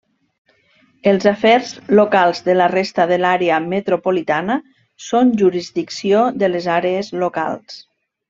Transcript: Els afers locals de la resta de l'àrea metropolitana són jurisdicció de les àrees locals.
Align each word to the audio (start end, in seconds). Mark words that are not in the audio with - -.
Els 1.09 1.27
afers 1.31 1.73
locals 1.99 2.41
de 2.47 2.55
la 2.55 2.69
resta 2.71 3.05
de 3.11 3.19
l'àrea 3.19 3.59
metropolitana 3.75 4.57
són 5.09 5.35
jurisdicció 5.45 6.23
de 6.45 6.53
les 6.55 6.69
àrees 6.79 7.13
locals. 7.25 7.79